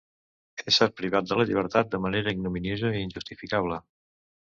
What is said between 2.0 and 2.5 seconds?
manera